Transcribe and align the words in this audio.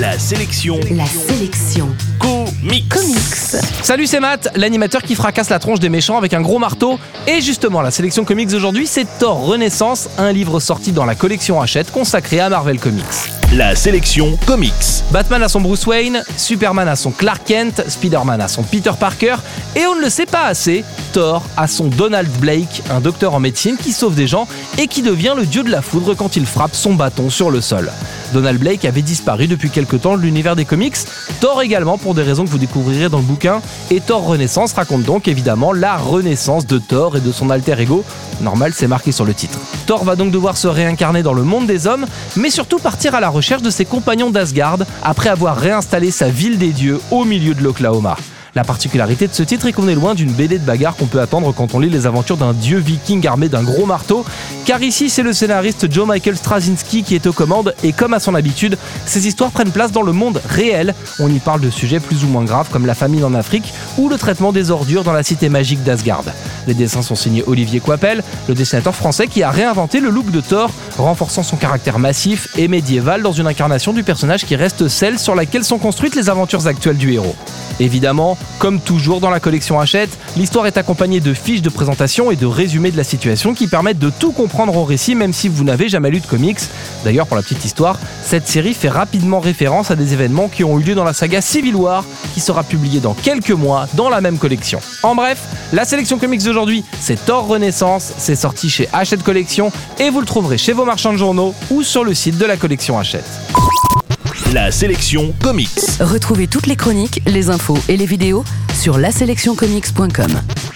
La 0.00 0.18
sélection. 0.18 0.80
La 0.92 1.04
sélection. 1.04 1.86
Comics. 2.18 2.88
Comics. 2.88 3.62
Salut, 3.82 4.06
c'est 4.06 4.18
Matt, 4.18 4.50
l'animateur 4.56 5.02
qui 5.02 5.14
fracasse 5.14 5.50
la 5.50 5.58
tronche 5.58 5.78
des 5.78 5.90
méchants 5.90 6.16
avec 6.16 6.32
un 6.32 6.40
gros 6.40 6.58
marteau. 6.58 6.98
Et 7.26 7.42
justement, 7.42 7.82
la 7.82 7.90
sélection 7.90 8.24
comics 8.24 8.48
d'aujourd'hui, 8.48 8.86
c'est 8.86 9.06
Thor 9.18 9.44
Renaissance, 9.44 10.08
un 10.16 10.32
livre 10.32 10.58
sorti 10.58 10.92
dans 10.92 11.04
la 11.04 11.14
collection 11.14 11.60
Hachette 11.60 11.92
consacré 11.92 12.40
à 12.40 12.48
Marvel 12.48 12.80
Comics. 12.80 13.04
La 13.52 13.76
sélection 13.76 14.38
comics. 14.46 14.72
Batman 15.10 15.42
a 15.42 15.50
son 15.50 15.60
Bruce 15.60 15.86
Wayne, 15.86 16.24
Superman 16.34 16.88
a 16.88 16.96
son 16.96 17.10
Clark 17.10 17.42
Kent, 17.44 17.84
Spider-Man 17.86 18.40
a 18.40 18.48
son 18.48 18.62
Peter 18.62 18.92
Parker, 18.98 19.36
et 19.76 19.84
on 19.84 19.96
ne 19.96 20.00
le 20.00 20.08
sait 20.08 20.24
pas 20.24 20.46
assez, 20.46 20.82
Thor 21.12 21.42
a 21.58 21.68
son 21.68 21.88
Donald 21.88 22.30
Blake, 22.38 22.82
un 22.90 23.00
docteur 23.00 23.34
en 23.34 23.40
médecine 23.40 23.76
qui 23.76 23.92
sauve 23.92 24.14
des 24.14 24.28
gens 24.28 24.48
et 24.78 24.86
qui 24.86 25.02
devient 25.02 25.34
le 25.36 25.44
dieu 25.44 25.62
de 25.62 25.70
la 25.70 25.82
foudre 25.82 26.14
quand 26.14 26.36
il 26.36 26.46
frappe 26.46 26.74
son 26.74 26.94
bâton 26.94 27.28
sur 27.28 27.50
le 27.50 27.60
sol. 27.60 27.90
Donald 28.32 28.58
Blake 28.58 28.84
avait 28.84 29.02
disparu 29.02 29.46
depuis 29.46 29.70
quelque 29.70 29.96
temps 29.96 30.16
de 30.16 30.22
l'univers 30.22 30.56
des 30.56 30.64
comics, 30.64 30.96
Thor 31.40 31.62
également 31.62 31.98
pour 31.98 32.14
des 32.14 32.22
raisons 32.22 32.44
que 32.44 32.50
vous 32.50 32.58
découvrirez 32.58 33.08
dans 33.08 33.18
le 33.18 33.24
bouquin, 33.24 33.60
et 33.90 34.00
Thor 34.00 34.24
Renaissance 34.24 34.72
raconte 34.72 35.02
donc 35.02 35.28
évidemment 35.28 35.72
la 35.72 35.96
renaissance 35.96 36.66
de 36.66 36.78
Thor 36.78 37.16
et 37.16 37.20
de 37.20 37.32
son 37.32 37.50
alter 37.50 37.80
ego. 37.80 38.04
Normal, 38.40 38.72
c'est 38.74 38.86
marqué 38.86 39.12
sur 39.12 39.24
le 39.24 39.34
titre. 39.34 39.58
Thor 39.86 40.04
va 40.04 40.16
donc 40.16 40.30
devoir 40.30 40.56
se 40.56 40.68
réincarner 40.68 41.22
dans 41.22 41.34
le 41.34 41.42
monde 41.42 41.66
des 41.66 41.86
hommes, 41.86 42.06
mais 42.36 42.50
surtout 42.50 42.78
partir 42.78 43.14
à 43.14 43.20
la 43.20 43.28
recherche 43.28 43.62
de 43.62 43.70
ses 43.70 43.84
compagnons 43.84 44.30
d'Asgard 44.30 44.78
après 45.02 45.28
avoir 45.28 45.56
réinstallé 45.56 46.10
sa 46.10 46.28
ville 46.28 46.58
des 46.58 46.70
dieux 46.70 47.00
au 47.10 47.24
milieu 47.24 47.54
de 47.54 47.62
l'Oklahoma. 47.62 48.16
La 48.56 48.64
particularité 48.64 49.28
de 49.28 49.32
ce 49.32 49.44
titre 49.44 49.66
est 49.66 49.72
qu'on 49.72 49.86
est 49.86 49.94
loin 49.94 50.14
d'une 50.14 50.32
BD 50.32 50.58
de 50.58 50.64
bagarre 50.64 50.96
qu'on 50.96 51.06
peut 51.06 51.20
attendre 51.20 51.54
quand 51.56 51.74
on 51.74 51.78
lit 51.78 51.88
les 51.88 52.06
aventures 52.06 52.36
d'un 52.36 52.52
dieu 52.52 52.78
viking 52.78 53.24
armé 53.26 53.48
d'un 53.48 53.62
gros 53.62 53.86
marteau, 53.86 54.24
car 54.66 54.82
ici 54.82 55.08
c'est 55.08 55.22
le 55.22 55.32
scénariste 55.32 55.90
Joe 55.92 56.06
Michael 56.06 56.36
Straczynski 56.36 57.04
qui 57.04 57.14
est 57.14 57.28
aux 57.28 57.32
commandes 57.32 57.74
et 57.84 57.92
comme 57.92 58.12
à 58.12 58.18
son 58.18 58.34
habitude, 58.34 58.76
ces 59.06 59.28
histoires 59.28 59.52
prennent 59.52 59.70
place 59.70 59.92
dans 59.92 60.02
le 60.02 60.12
monde 60.12 60.42
réel. 60.48 60.94
On 61.20 61.28
y 61.28 61.38
parle 61.38 61.60
de 61.60 61.70
sujets 61.70 62.00
plus 62.00 62.24
ou 62.24 62.26
moins 62.26 62.44
graves 62.44 62.70
comme 62.70 62.86
la 62.86 62.94
famine 62.96 63.22
en 63.22 63.34
Afrique 63.34 63.72
ou 63.98 64.08
le 64.08 64.18
traitement 64.18 64.50
des 64.52 64.72
ordures 64.72 65.04
dans 65.04 65.12
la 65.12 65.22
cité 65.22 65.48
magique 65.48 65.84
d'Asgard. 65.84 66.24
Les 66.66 66.74
dessins 66.74 67.02
sont 67.02 67.14
signés 67.14 67.44
Olivier 67.46 67.78
Coipel, 67.78 68.24
le 68.48 68.54
dessinateur 68.54 68.96
français 68.96 69.28
qui 69.28 69.44
a 69.44 69.50
réinventé 69.50 70.00
le 70.00 70.10
look 70.10 70.30
de 70.30 70.40
Thor, 70.40 70.70
renforçant 70.98 71.44
son 71.44 71.56
caractère 71.56 72.00
massif 72.00 72.48
et 72.58 72.66
médiéval 72.66 73.22
dans 73.22 73.32
une 73.32 73.46
incarnation 73.46 73.92
du 73.92 74.02
personnage 74.02 74.44
qui 74.44 74.56
reste 74.56 74.88
celle 74.88 75.20
sur 75.20 75.36
laquelle 75.36 75.64
sont 75.64 75.78
construites 75.78 76.16
les 76.16 76.28
aventures 76.28 76.66
actuelles 76.66 76.98
du 76.98 77.12
héros. 77.12 77.36
Évidemment, 77.78 78.36
comme 78.58 78.80
toujours 78.80 79.20
dans 79.20 79.30
la 79.30 79.40
collection 79.40 79.80
Hachette, 79.80 80.10
l'histoire 80.36 80.66
est 80.66 80.76
accompagnée 80.76 81.20
de 81.20 81.32
fiches 81.34 81.62
de 81.62 81.70
présentation 81.70 82.30
et 82.30 82.36
de 82.36 82.46
résumés 82.46 82.90
de 82.90 82.96
la 82.96 83.04
situation 83.04 83.54
qui 83.54 83.68
permettent 83.68 83.98
de 83.98 84.10
tout 84.10 84.32
comprendre 84.32 84.76
au 84.76 84.84
récit 84.84 85.14
même 85.14 85.32
si 85.32 85.48
vous 85.48 85.64
n'avez 85.64 85.88
jamais 85.88 86.10
lu 86.10 86.20
de 86.20 86.26
comics. 86.26 86.58
D'ailleurs, 87.04 87.26
pour 87.26 87.36
la 87.36 87.42
petite 87.42 87.64
histoire, 87.64 87.98
cette 88.24 88.48
série 88.48 88.74
fait 88.74 88.88
rapidement 88.88 89.40
référence 89.40 89.90
à 89.90 89.96
des 89.96 90.12
événements 90.12 90.48
qui 90.48 90.64
ont 90.64 90.78
eu 90.78 90.82
lieu 90.82 90.94
dans 90.94 91.04
la 91.04 91.12
saga 91.12 91.40
Civil 91.40 91.74
War 91.74 92.04
qui 92.34 92.40
sera 92.40 92.64
publiée 92.64 93.00
dans 93.00 93.14
quelques 93.14 93.50
mois 93.50 93.86
dans 93.94 94.08
la 94.08 94.20
même 94.20 94.38
collection. 94.38 94.80
En 95.02 95.14
bref, 95.14 95.40
la 95.72 95.84
sélection 95.84 96.18
comics 96.18 96.42
d'aujourd'hui, 96.42 96.84
c'est 97.00 97.24
Thor 97.24 97.46
Renaissance, 97.46 98.12
c'est 98.18 98.36
sorti 98.36 98.70
chez 98.70 98.88
Hachette 98.92 99.22
Collection 99.22 99.72
et 99.98 100.10
vous 100.10 100.20
le 100.20 100.26
trouverez 100.26 100.58
chez 100.58 100.72
vos 100.72 100.84
marchands 100.84 101.12
de 101.12 101.18
journaux 101.18 101.54
ou 101.70 101.82
sur 101.82 102.04
le 102.04 102.14
site 102.14 102.38
de 102.38 102.46
la 102.46 102.56
collection 102.56 102.98
Hachette. 102.98 103.59
La 104.52 104.72
sélection 104.72 105.32
comics. 105.44 106.00
Retrouvez 106.00 106.48
toutes 106.48 106.66
les 106.66 106.74
chroniques, 106.74 107.22
les 107.26 107.50
infos 107.50 107.78
et 107.88 107.96
les 107.96 108.06
vidéos 108.06 108.42
sur 108.74 108.98
laselectioncomics.com. 108.98 110.69